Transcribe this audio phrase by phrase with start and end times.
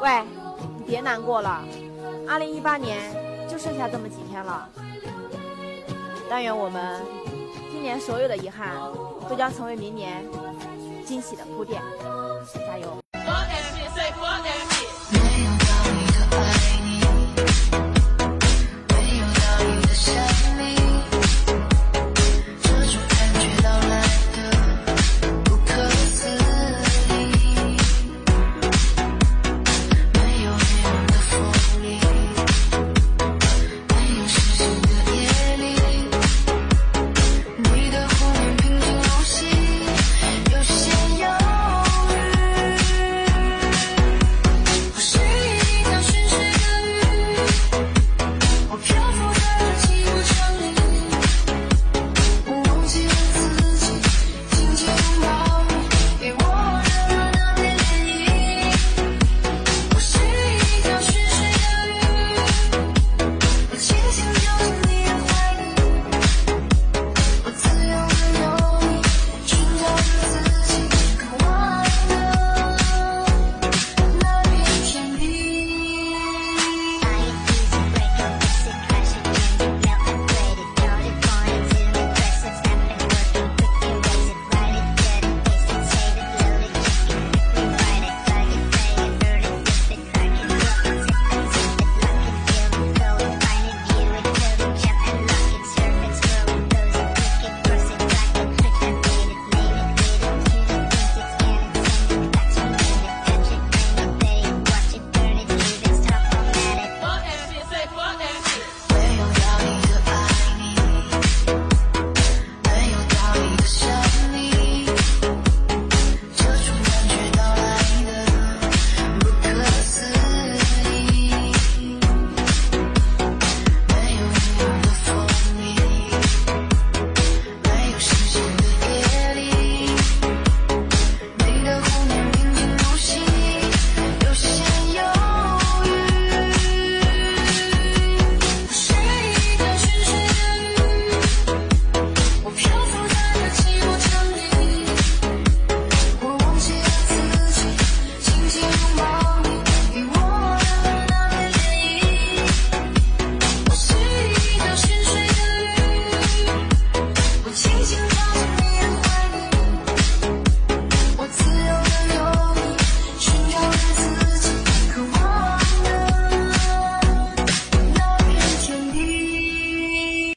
[0.00, 0.22] 喂
[0.78, 1.64] 你别难过了
[2.28, 2.98] 二零一八年
[3.48, 4.68] 就剩下这么几天了。
[6.28, 7.02] 但愿我们
[7.70, 8.76] 今年所有的遗憾
[9.28, 10.24] 都将成为明年
[11.04, 11.80] 惊喜的铺垫
[12.54, 13.05] 加油。